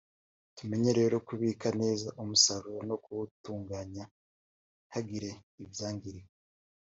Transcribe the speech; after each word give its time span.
tumenye 0.57 0.91
rero 0.99 1.15
kubika 1.27 1.67
neza 1.81 2.07
umusaruro 2.21 2.79
no 2.89 2.95
kuwutunganya 3.03 4.03
ntihagire 4.87 5.29
ibyangirika” 5.63 6.33